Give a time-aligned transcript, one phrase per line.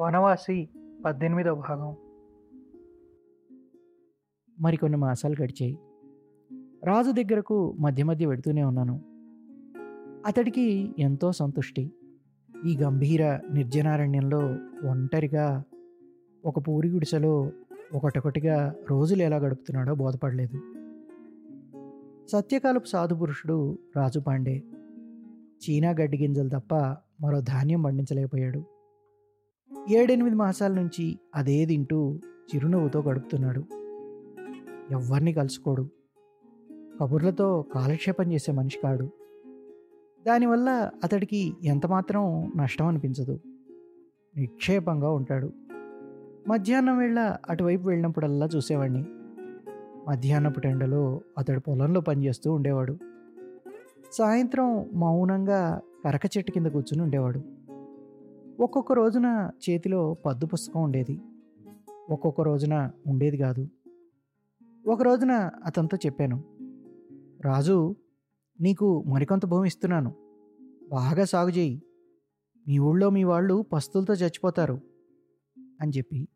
[0.00, 0.68] వనవాసి
[1.04, 1.96] పద్దెనిమిదవ భాగం.
[4.60, 5.78] మరికొన్ని మాసాలు గడిచాయి.
[6.84, 9.00] రాజు దగ్గరకు మధ్య మధ్య వెడుతూనే ఉన్నాను.
[10.26, 11.92] అతడికి ఎంతో సంతుష్టి.
[12.66, 14.38] ఈ గంభీర నిర్జనారణ్యంలో
[14.90, 15.62] ఒంటరిగా
[16.44, 17.52] ఒక పూరి గుడిసెలో
[17.94, 20.81] ఒకటొకటిగా రోజులు ఎలా గడుపుతున్నాడో బోధపడలేదు.
[22.28, 24.62] సత్యకాలపు సాధు పురుషుడు రాజు పాండే.
[25.36, 26.74] చీనా గడ్డి గింజలు తప్ప
[27.20, 28.64] మరో ధాన్యం పండించలేకపోయాడు.
[29.90, 32.20] ఏడెనిమిది మాసాల నుంచి అదే తింటూ
[32.54, 33.64] చిరునవ్వుతో గడుపుతున్నాడు.
[34.90, 35.88] ఎవ్వరిని కలుసుకోడు.
[37.00, 39.10] కబుర్లతో కాలక్షేపం చేసే మనిషి కాడు.
[40.26, 43.40] దానివల్ల అతడికి ఎంతమాత్రం నష్టం అనిపించదు.
[44.36, 45.52] నిక్షేపంగా ఉంటాడు.
[46.48, 49.04] మధ్యాహ్నం వేళ అటువైపు వెళ్ళినప్పుడల్లా చూసేవాడిని
[50.08, 52.98] మధ్యాహ్నపు టెండలో అతడు పొలంలో పనిచేస్తూ ఉండేవాడు.
[54.12, 57.42] సాయంత్రం మౌనంగా కరక చెట్టు కింద కూర్చుని ఉండేవాడు.
[58.60, 61.20] ఒక్కొక్క రోజున చేతిలో పద్దు పుస్తకం ఉండేది.
[62.10, 63.68] ఒక్కొక్క రోజున ఉండేది కాదు.
[64.86, 66.44] ఒక రోజున అతనితో చెప్పాను
[67.40, 67.96] రాజు
[68.60, 70.12] నీకు మరికొంత భూమి ఇస్తున్నాను.
[70.90, 71.82] బాగా సాగు చేయి.
[72.68, 74.80] మీ ఊళ్ళో మీ వాళ్ళు పస్తులతో చచ్చిపోతారు
[75.80, 76.28] అని చెప్పి.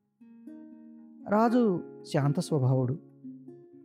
[1.29, 1.81] రాజు
[2.13, 3.16] శాంత స్వభావుడు.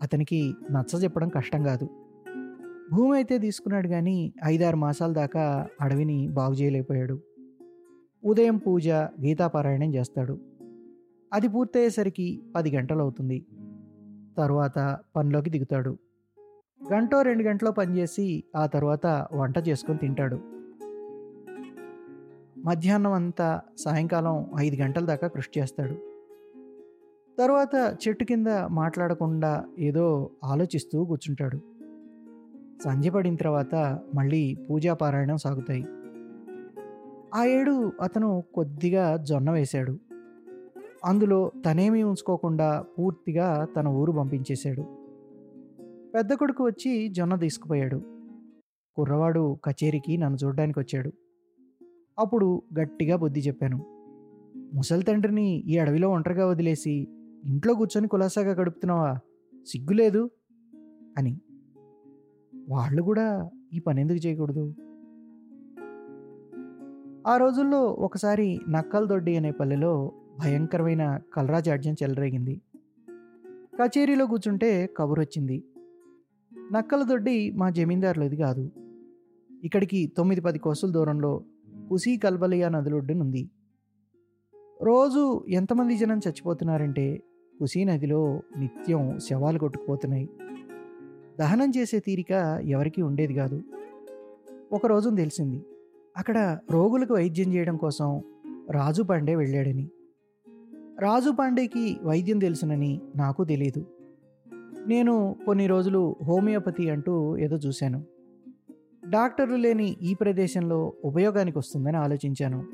[0.01, 1.89] అతనికి నచ్చ చెప్పడం కష్టం కాదు.
[2.93, 7.19] భూమి అయితే తీసుకున్నాడు కానీ ఐదారు మాసాల దాకా అడవిని బాగు చేయలేకపోయాడు.
[8.25, 10.39] ఉదయం పూజ గీతాపారాయణం చేస్తాడు.
[11.33, 13.45] అది పూర్తయ్యేసరికి పది గంటలు అవుతుంది.
[14.37, 15.97] తరువాత పనిలోకి దిగుతాడు.
[16.93, 20.39] గంటో రెండు గంటలో పనిచేసి ఆ తర్వాత వంట చేసుకొని తింటాడు.
[22.57, 26.10] మధ్యాహ్నం అంతా సాయంకాలం ఐదు గంటల దాకా కృషి చేస్తాడు.
[27.39, 31.61] తర్వాత చెట్టు కింద మాట్లాడకుండా ఏదో ఆలోచిస్తూ కూర్చుంటాడు.
[32.83, 35.85] సంధ్య పడిన తర్వాత మళ్ళీ పూజా పారాయణం సాగుతాయి.
[37.35, 39.99] ఆ ఏడు అతను కొద్దిగా జొన్న వేశాడు.
[41.05, 44.81] అందులో తనేమీ ఉంచుకోకుండా పూర్తిగా తన ఊరు పంపించేశాడు.
[46.15, 48.01] పెద్ద కొడుకు వచ్చి జొన్న తీసుకుపోయాడు.
[48.95, 51.11] కుర్రవాడు కచేరీకి నన్ను చూడడానికి వచ్చాడు.
[52.19, 53.85] అప్పుడు గట్టిగా బుద్ధి చెప్పాను.
[54.73, 57.07] ముసలి తండ్రిని ఈ అడవిలో ఒంటరిగా వదిలేసి
[57.47, 59.19] ఇంట్లో కూర్చొని కులాసాగా గడుపుతున్నావా?
[59.67, 60.29] సిగ్గులేదు?
[61.17, 61.41] అని.
[62.69, 64.75] వాళ్ళు కూడా ఈ పని ఎందుకు చేయకూడదు?
[67.27, 72.61] ఆ రోజుల్లో ఒకసారి నక్కలదొడ్డి అనే పల్లెలో భయంకరమైన కలరాజాడ్యం చెలరేగింది.
[73.81, 75.63] కచేరీలో కూర్చుంటే కబురు వచ్చింది
[76.73, 78.71] నక్కల దొడ్డి మా జమీందారులది కాదు.
[79.63, 81.43] ఇక్కడికి తొమ్మిది పది కోసుల దూరంలో
[81.89, 83.49] కుసీ కల్బలియా నదులొడ్డునుంది
[84.83, 87.23] రోజు ఎంతమంది జనం చచ్చిపోతున్నారంటే
[87.61, 90.29] కుసీ నదిలో నిత్యం శవాలు కొట్టుకుపోతున్నాయి.
[91.39, 92.31] దహనం చేసే తీరిక
[92.63, 93.61] ఎవరికీ ఉండేది కాదు.
[94.73, 95.65] ఒకరోజు తెలిసింది
[96.17, 98.23] అక్కడ రోగులకు వైద్యం చేయడం కోసం
[98.71, 99.89] రాజు పాండే వెళ్ళాడని.
[100.99, 103.85] రాజు పాండేకి వైద్యం తెలుసునని నాకు తెలియదు
[104.87, 108.03] నేను కొన్ని రోజులు హోమియోపతి అంటూ ఏదో చూశాను.
[109.09, 112.65] డాక్టర్లు లేని ఈ ప్రదేశంలో ఉపయోగానికి వస్తుందని ఆలోచించాను.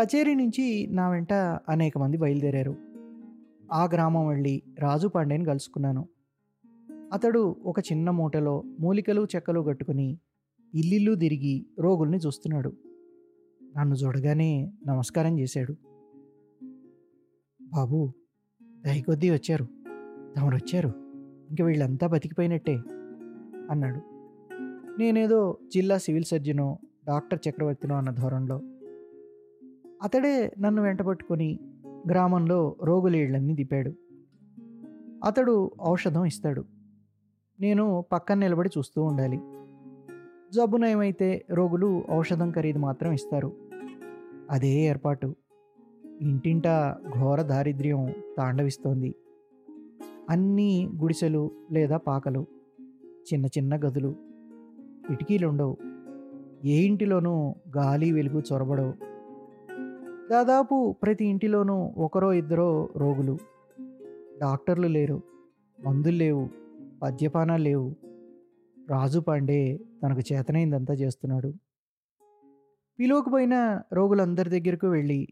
[0.00, 1.32] కచేరీ నుంచి నా వెంట
[1.68, 2.76] అనేక మంది బయలుదేరారు.
[3.72, 6.08] ఆ గ్రామం వెళ్ళి రాజు పాండేని కలుసుకున్నాను.
[7.12, 10.18] అతడు ఒక చిన్న మూటలో మూలికలు చెక్కలు కట్టుకుని
[10.74, 12.72] ఇల్లిల్లు తిరిగి రోగుల్ని చూస్తున్నాడు.
[13.76, 15.76] నన్ను చూడగానే నమస్కారం చేశాడు.
[17.62, 18.12] బాబు
[18.62, 19.64] దయకొద్దీ వచ్చారు.
[20.36, 20.88] తమరు వచ్చారు
[21.50, 22.74] ఇంక వీళ్ళంతా బతికిపోయినట్టే
[23.70, 24.00] అన్నాడు.
[25.00, 28.60] నేనేదో జిల్లా సివిల్ సర్జనో డాక్టర్ చక్రవర్తినో అన్న ధోరణిలో.
[30.02, 31.58] అతడే నన్ను వెంటబట్టుకొని
[32.10, 33.92] గ్రామంలో రోగులీళ్ళన్ని దిపాడు
[35.24, 36.64] అతడు ఔషధం ఇస్తాడు.
[37.60, 39.36] నేను పక్కన నిలబడి చూస్తూ ఉండాలి.
[40.54, 43.52] జబ్బు నయమైతే రోగులు ఔషధం ఖరీదు మాత్రం ఇస్తారు.
[44.50, 45.36] అదే ఏర్పాటు.
[46.20, 49.14] ఇంటింటా ఘోర దారిద్ర్యం తాండవిస్తోంది.
[50.30, 52.46] అన్నీ గుడిసెలు లేదా పాకలు
[53.32, 54.14] చిన్న చిన్న గదులు
[55.08, 55.76] కిటికీలు ఉండవు
[56.64, 59.11] ఏ ఇంటిలోనూ గాలి వెలుగు చొరబడవు.
[60.32, 63.38] దాదాపు ప్రతి ఇంటిలోనూ ఒకరో ఇద్దరో రోగులు.
[64.40, 65.22] డాక్టర్లు లేరు
[65.86, 66.48] మందులు లేవు
[67.02, 67.96] పద్యపానాలు లేవు.
[68.88, 71.54] రాజు పాండే తనకు చేతనైందంతా చేస్తున్నాడు.
[72.98, 75.28] పిలువకపోయిన రోగులందరి దగ్గరకు వెళ్ళి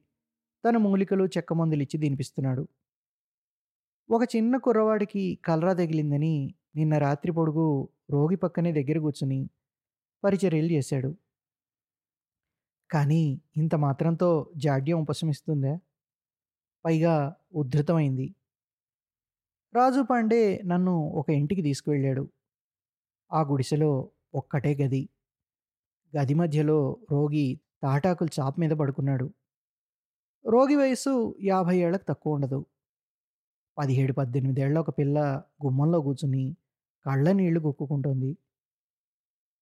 [0.68, 2.68] తన మూలికలు చెక్క మందులు ఇచ్చి తినిపిస్తున్నాడు.
[4.10, 9.50] ఒక చిన్న కుర్రవాడికి కలరా తగిలిందని నిన్న రాత్రి పొడుగు రోగి పక్కనే దగ్గర కూర్చుని
[10.24, 11.16] పరిచర్యలు చేశాడు.
[12.90, 13.22] కానీ
[13.56, 15.74] ఇంత మాత్రంతో జాడ్యం ఉపశమిస్తుందా?
[16.84, 17.14] పైగా
[17.54, 18.26] ఉద్ధృతమైంది
[19.74, 22.24] రాజు పాండే నన్ను ఒక ఇంటికి తీసుకువెళ్ళాడు.
[23.30, 23.90] ఆ గుడిసెలో
[24.34, 25.02] ఒక్కటే గది.
[26.12, 26.78] గది మధ్యలో
[27.10, 27.46] రోగి
[27.82, 29.26] తాటాకులు చాప మీద పడుకున్నాడు.
[30.44, 31.12] రోగి వయసు
[31.42, 32.60] యాభై ఏళ్ళకు తక్కువ ఉండదు.
[33.78, 35.18] పదిహేడు పద్దెనిమిదేళ్ళ ఒక పిల్ల
[35.64, 36.44] గుమ్మంలో కూర్చుని
[37.06, 38.30] కళ్ళ నీళ్ళు గుక్కుకుంటోంది.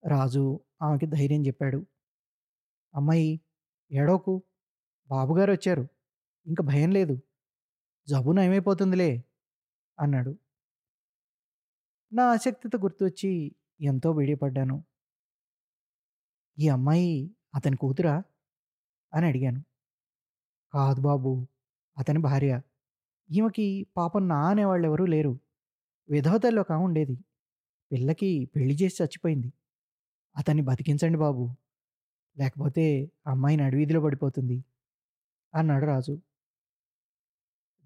[0.04, 0.42] రాజు
[0.82, 1.78] ఆమెకి ధైర్యం చెప్పాడు.
[2.94, 3.30] అమ్మాయి
[3.90, 4.34] ఏడోకు
[5.10, 5.84] బాబుగారు వచ్చారు
[6.46, 7.16] ఇంక భయం లేదు.
[8.08, 9.10] జబ్బు నయమైపోతుందిలే
[9.98, 10.32] అన్నాడు.
[12.12, 13.30] నా ఆసక్తితో గుర్తొచ్చి
[13.80, 14.76] ఎంతో వేడిపడ్డాను
[16.58, 17.10] ఈ అమ్మాయి
[17.54, 18.14] అతని కూతురా?
[19.12, 19.60] అని అడిగాను.
[20.74, 21.30] కాదు బాబు
[21.96, 22.52] అతని భార్య.
[23.30, 25.32] ఈమెకి పాపం నా అనేవాళ్ళు ఎవరూ లేరు.
[26.08, 27.16] విధవతల్లో కా ఉండేది
[27.92, 29.50] పిల్లకి పెళ్ళి చేసి చచ్చిపోయింది.
[30.36, 31.44] అతన్ని బతికించండి బాబు.
[32.38, 32.84] లేకపోతే
[33.26, 34.58] అమ్మాయి నడివీధిలో పడిపోతుంది
[35.54, 36.14] అన్నాడు రాజు.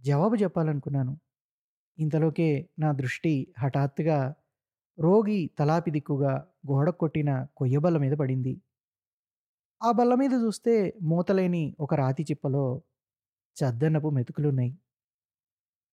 [0.02, 1.12] జవాబు చెప్పాలనుకున్నాను.
[1.98, 4.18] ఇంతలోకే నా దృష్టి హఠాత్తుగా
[4.98, 6.34] రోగి తలాపి దిక్కుగా
[6.70, 8.54] గోడ కొట్టిన కొయ్యబల్ల మీద పడింది.
[9.80, 12.64] ఆ బల్ల మీద చూస్తే మూతలేని ఒక రాతి చిప్పలో
[13.56, 14.72] చద్దన్నపు మెతుకులున్నాయి.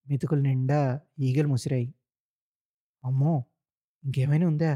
[0.08, 0.80] మెతుకుల నిండా
[1.22, 1.90] ఈగలు ముసిరాయి.
[3.04, 3.34] అమ్మో!
[4.04, 4.72] ఇంకేమైనా ఉందా?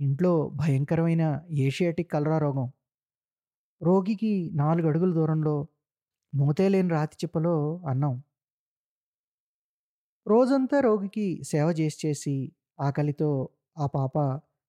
[0.00, 1.24] ఇంట్లో భయంకరమైన
[1.60, 2.68] ఏషియాటిక్ కలరా రోగం.
[3.82, 5.66] రోగికి నాలుగు అడుగుల దూరంలో
[6.34, 8.22] మూతేలేని రాతి చిప్పలో అన్నం.
[10.26, 14.18] రోజంతా రోగికి సేవ చేసి చేసి ఆకలితో ఆ పాప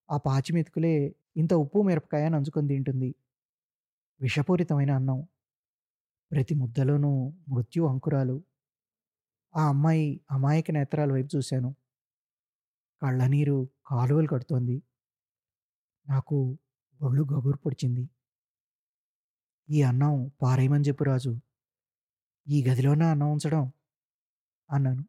[0.10, 3.16] ఆ పాచి మెతుకులే ఇంత ఉప్పు మిరపకాయ నంచుకొని తింటుంది.
[4.22, 5.28] విషపూరితమైన అన్నం.
[6.32, 7.12] ప్రతి ముద్దలోనూ
[7.50, 8.38] మృత్యు అంకురాలు.
[9.56, 11.76] ఆ అమ్మాయి అమాయక నేత్రాల వైపు చూశాను.
[13.02, 13.58] కళ్ళనీరు
[13.88, 14.82] కాలువలు కడుతోంది.
[16.08, 16.58] నాకు
[17.02, 18.10] ఒళ్ళు గగురు పొడిచింది.
[19.70, 21.32] ఈ అన్నం పారేయమని చెప్పు రాజు.
[22.48, 23.64] ఈ గదిలోనే అన్నం ఉంచడం
[24.70, 25.04] అన్నాను.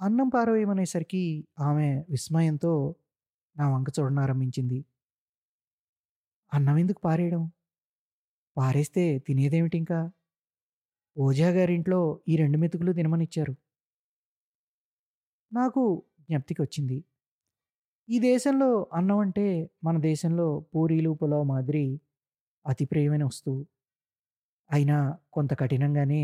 [0.00, 1.22] అన్నం పారవేయమనేసరికి
[1.60, 2.72] ఆమె విస్మయంతో
[3.56, 4.78] నా వంక చూడనారంభించింది
[6.52, 7.42] అన్నం ఎందుకు పారేయడం?
[8.56, 9.98] పారేస్తే తినేదేమిటి ఇంకా
[11.16, 13.54] ఓజా గారింట్లో ఈ రెండు మెతుకులు తినమనిచ్చారు.
[15.52, 15.82] నాకు
[16.20, 16.98] జ్ఞప్తికి వచ్చింది
[18.08, 19.46] ఈ దేశంలో అన్నం అంటే
[19.84, 21.86] మన దేశంలో పూరీలు పులావ్ మాదిరి
[22.68, 23.60] అతి ప్రియమైన వస్తువు.
[24.70, 24.96] అయినా
[25.32, 26.22] కొంత కఠినంగానే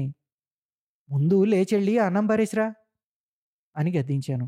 [1.08, 2.66] ముందు లేచెళ్ళి అన్నం పారేసిరా
[3.76, 4.46] అని గద్దించాను.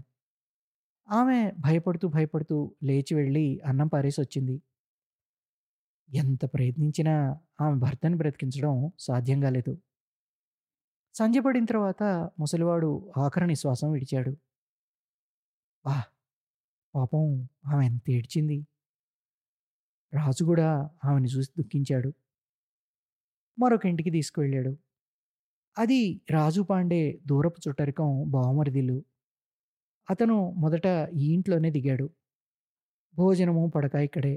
[1.09, 4.57] ఆమె భయపడుతూ భయపడుతూ లేచి వెళ్ళి అన్నం పారేసి వచ్చింది
[6.09, 7.15] ఎంత ప్రయత్నించినా
[7.61, 9.73] ఆమె భర్తను బ్రతికించడం సాధ్యం కాలేదు.
[11.15, 12.03] సంధ్య పడిన తర్వాత
[12.39, 14.33] ముసలివాడు ఆఖరి నిశ్వాసం విడిచాడు.
[15.85, 15.97] వా
[16.95, 17.25] పాపం
[17.67, 18.59] ఆమె ఎంత ఏడ్చింది?
[20.17, 22.11] రాజు కూడా ఆమెను చూసి దుఃఖించాడు.
[23.59, 24.73] మరొక ఇంటికి తీసుకువెళ్ళాడు.
[25.79, 29.05] అది రాజు పాండే దూరపు చుట్టరికం బావమరిదిల్లు
[30.09, 32.11] అతను మొదట ఈ ఇంట్లోనే దిగాడు.
[33.15, 34.35] భోజనము పడక ఇక్కడే.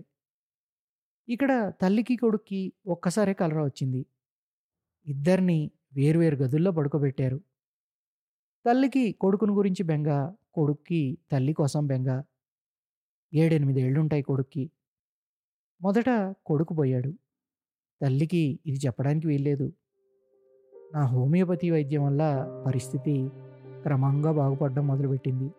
[1.30, 4.06] ఇక్కడ తల్లికి కొడుక్కి ఒక్కసారే కలరా వచ్చింది.
[5.08, 7.38] ఇద్దరిని వేరువేరు గదుల్లో పడుకోబెట్టారు.
[8.66, 10.10] తల్లికి కొడుకుని గురించి బెంగ
[10.54, 12.10] కొడుక్కి తల్లి కోసం బెంగ.
[13.34, 14.72] ఏడెనిమిదేళ్ళుంటాయి కొడుక్కి.
[15.82, 17.14] మొదట కొడుకు పోయాడు.
[18.02, 19.74] తల్లికి ఇది చెప్పడానికి వీల్లేదు.
[20.94, 23.30] నా హోమియోపతి వైద్యం వల్ల పరిస్థితి
[23.82, 25.50] క్రమంగా బాగుపడడం మొదలుపెట్టింది.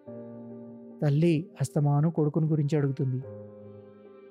[1.03, 3.23] తల్లి అస్తమాను కొడుకుని గురించి అడుగుతుంది.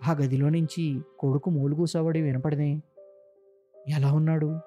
[0.08, 2.82] ఆ గదిలో నుంచి కొడుకు మూలుగూసవడి వినపడనే
[3.88, 4.60] ఎలా ఉన్నాడు?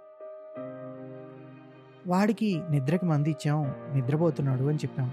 [2.06, 3.62] వాడికి నిద్రకి మంది ఇచ్చాం
[3.94, 5.10] నిద్రపోతున్నాడు అని చెప్పాం.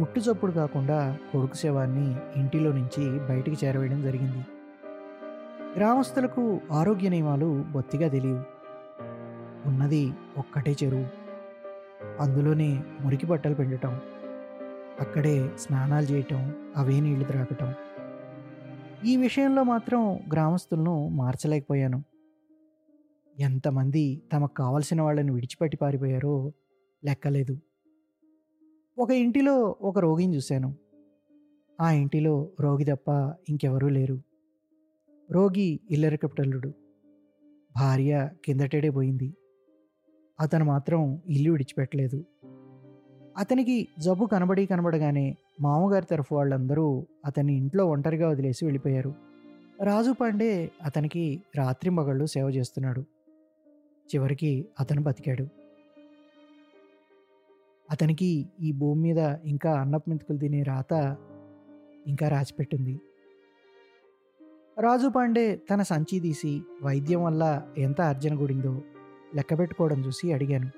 [0.00, 4.46] గుట్టు చప్పుడు కాకుండా కొడుకు శవాన్ని ఇంటిలో నుంచి బయటికి చేరవేయడం జరిగింది.
[5.76, 8.44] గ్రామస్తులకు ఆరోగ్య నియమాలు బొత్తిగా తెలియవు.
[9.68, 11.06] ఉన్నది ఒక్కటే చెరువు.
[12.20, 14.00] అందులోనే మురికి బట్టలు పిండటం
[15.00, 17.74] అక్కడే స్నానాలు చేయటం అవే నీళ్ళు త్రాగటం.
[19.04, 22.04] ఈ విషయంలో మాత్రం గ్రామస్తులను మార్చలేకపోయాను.
[23.40, 26.52] ఎంతమంది తమకు కావలసిన వాళ్ళని విడిచిపెట్టి పారిపోయారో
[27.04, 27.58] లెక్కలేదు.
[28.98, 30.74] ఒక ఇంటిలో ఒక రోగిని చూశాను.
[31.80, 34.22] ఆ ఇంటిలో రోగి తప్ప ఇంకెవరూ లేరు.
[35.30, 36.72] రోగి ఇల్లరికప్టల్లుడు.
[37.76, 39.34] భార్య కిందటేడే పోయింది.
[40.40, 42.24] అతను మాత్రం ఇల్లు విడిచిపెట్టలేదు.
[43.38, 49.14] అతనికి జబ్బు కనబడి కనబడగానే మామగారి తరఫు వాళ్ళందరూ అతన్ని ఇంట్లో ఒంటరిగా వదిలేసి వెళ్ళిపోయారు.
[49.82, 53.00] రాజు పాండే అతనికి రాత్రి మగళ్ళు సేవ చేస్తున్నాడు.
[54.14, 55.61] చివరికి అతను బతికాడు.
[57.92, 61.16] అతనికి ఈ భూమి మీద ఇంకా అన్నపు తినే రాత
[62.06, 63.00] ఇంకా రాసిపెట్టింది.
[64.80, 68.82] రాజు పాండే తన సంచి తీసి వైద్యం వల్ల ఎంత అర్జన గుడిందో
[69.34, 70.70] లెక్కబెట్టుకోవడం చూసి అడిగాను.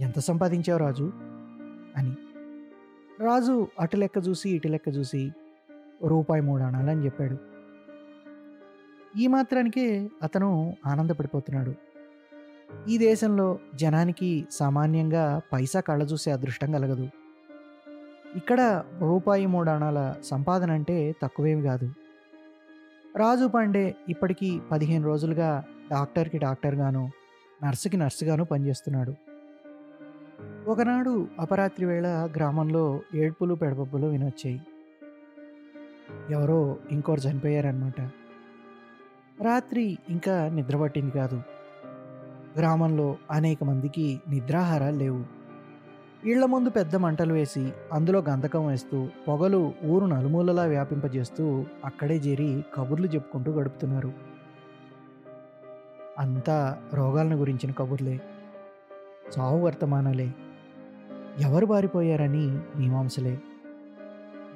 [0.00, 1.12] ఎంత సంపాదించావు రాజు?
[1.96, 2.16] అని.
[3.20, 5.30] రాజు అటు లెక్క చూసి ఇటు లెక్క చూసి
[6.04, 7.36] రూపాయి మూడు అనాలని చెప్పాడు.
[9.18, 11.74] ఈ మాత్రానికే అతను ఆనందపడిపోతున్నాడు.
[12.88, 17.08] ఈ దేశంలో జనానికి సామాన్యంగా పైసా కళ్ళ చూసే అదృష్టం కలగదు.
[18.36, 21.92] ఇక్కడ రూపాయి మూడాణాల సంపాదన అంటే తక్కువేమి కాదు.
[23.16, 27.10] రాజు పాండే ఇప్పటికీ పదిహేను రోజులుగా డాక్టర్కి డాక్టర్గాను
[27.64, 29.14] నర్సుకి నర్సుగాను పనిచేస్తున్నాడు.
[30.66, 34.60] ఒకనాడు అపరాత్రి వేళ గ్రామంలో ఏడ్పులు పెడపప్పులు వినొచ్చాయి.
[36.30, 38.00] ఎవరో ఇంకోరు చనిపోయారనమాట
[39.42, 41.42] రాత్రి ఇంకా నిద్రపట్టింది కాదు.
[42.58, 45.24] గ్రామంలో అనేక మందికి నిద్రాహారాలు లేవు.
[46.24, 53.06] ఇళ్ళ ముందు పెద్ద మంటలు వేసి అందులో గంధకం వేస్తూ పొగలు ఊరు నలుమూలలా వ్యాపింపజేస్తూ అక్కడే చేరి కబుర్లు
[53.06, 54.12] చెప్పుకుంటూ గడుపుతున్నారు.
[56.18, 58.20] అంతా రోగాలను గురించిన కబుర్లే.
[59.38, 60.34] చావు వర్తమానాలే.
[61.40, 63.40] ఎవరు బారిపోయారని మీమాంసలే.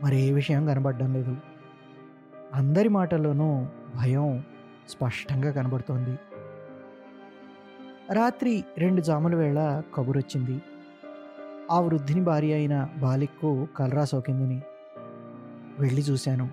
[0.03, 1.37] మరే విషయం కనబడడం లేదు.
[2.55, 3.67] అందరి మాటల్లోనూ
[3.97, 4.43] భయం
[4.89, 6.19] స్పష్టంగా కనబడుతోంది.
[8.11, 10.63] రాత్రి రెండు జాముల వేళ కబురొచ్చింది.
[11.71, 14.63] ఆ వృద్ధిని భార్య అయిన బాలిక్కు కలరా సోకిందని
[15.79, 16.51] వెళ్ళి చూశాను.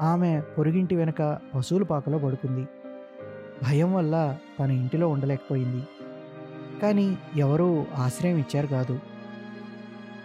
[0.00, 2.68] ఆమె పొరుగింటి వెనుక పశువుల పాకలో పడుకుంది.
[3.62, 5.86] భయం వల్ల తన ఇంటిలో ఉండలేకపోయింది.
[6.82, 9.00] కానీ ఎవరూ ఆశ్రయం ఇచ్చారు కాదు.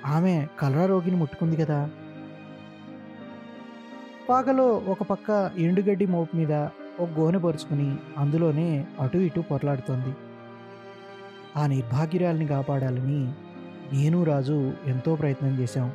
[0.05, 1.89] ఆమె కలరా రోగిని ముట్టుకుంది కదా.
[4.29, 6.67] పాకలో ఒక పక్క ఎండుగడ్డి మోపు మీద
[6.99, 10.15] ఒక గోనె పరుచుకుని అందులోనే అటు ఇటు పొరలాడుతోంది
[11.57, 13.31] ఆ నిర్భాగ్యురాల్ని కాపాడాలని
[13.93, 15.91] నేను రాజు ఎంతో ప్రయత్నం చేశాం.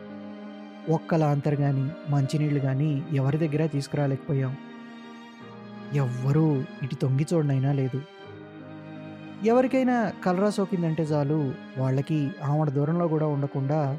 [0.89, 4.57] ఒక్క లాంతర్ కానీ మంచినీళ్ళు కానీ ఎవరి దగ్గర తీసుకురాలేకపోయాం.
[5.95, 8.03] ఎవ్వరూ ఇటు తొంగి చూడనైనా లేదు.
[9.45, 13.99] ఎవరికైనా కలరా సోకిందంటే చాలు వాళ్ళకి ఆవిడ దూరంలో కూడా ఉండకుండా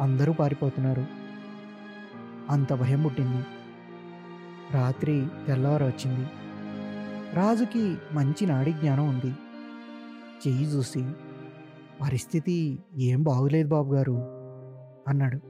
[0.00, 1.06] అందరూ పారిపోతున్నారు.
[2.50, 3.44] అంత భయం పుట్టింది.
[4.74, 6.26] రాత్రి తెల్లవారు వచ్చింది
[7.34, 9.32] రాజుకి మంచి నాడి జ్ఞానం ఉంది.
[10.42, 11.04] చెయ్యి చూసి
[12.00, 14.16] పరిస్థితి ఏం బాగులేదు బాబు గారు
[15.08, 15.40] అన్నాడు.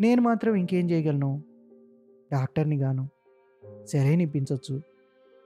[0.00, 1.42] నేను మాత్రం ఇంకేం చేయగలను?
[2.32, 3.08] డాక్టర్ని గాను
[3.86, 4.80] సెలైన్ ఇప్పించవచ్చు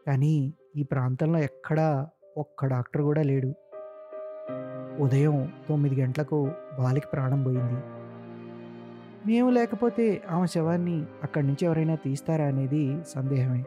[0.07, 2.07] కానీ ఈ ప్రాంతంలో ఎక్కడా
[2.37, 3.55] ఒక్క డాక్టర్ కూడా లేడు.
[5.03, 8.00] ఉదయం తొమ్మిది గంటలకు బాలికి ప్రాణం పోయింది.
[9.27, 13.65] మేము లేకపోతే ఆమె శవాన్ని అక్కడి నుంచి ఎవరైనా తీస్తారా అనేది సందేహమే.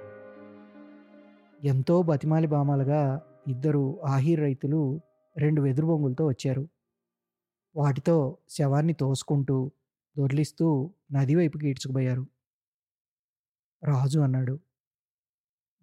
[1.64, 5.02] ఎంతో బతిమాలి బామాలుగా ఇద్దరు ఆహీర్ రైతులు
[5.38, 6.70] రెండు వెదురు బొంగులతో వచ్చారు.
[7.76, 9.72] వాటితో శవాన్ని తోసుకుంటూ
[10.18, 12.28] దొర్లిస్తూ నది వైపుకి ఈడ్చుకుపోయారు.
[13.84, 14.60] రాజు అన్నాడు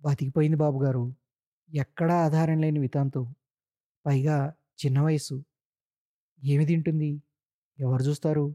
[0.00, 1.14] బతికిపోయింది బాబుగారు.
[1.74, 3.34] ఎక్కడా ఆధారం లేని వితాంతం.
[4.06, 4.54] పైగా
[4.86, 5.44] చిన్న వయసు
[6.44, 7.22] ఏమి తింటుంది?
[7.80, 8.54] ఎవరు చూస్తారు?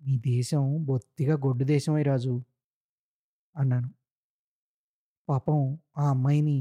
[0.00, 2.34] మీ దేశం బొత్తిగా గొడ్డు దేశమే రాజు
[3.54, 3.90] అన్నాను.
[5.28, 5.58] పాపం
[5.96, 6.56] ఆ అమ్మాయిని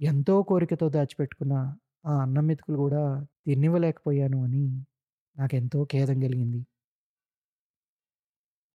[0.00, 1.54] ఎంతో కోరికతో దాచిపెట్టుకున్న
[2.06, 3.02] ఆ అన్నం మెతుకులు కూడా
[3.46, 4.64] తినివ్వలేకపోయాను అని
[5.36, 6.60] నాకెంతో ఖేదం కలిగింది.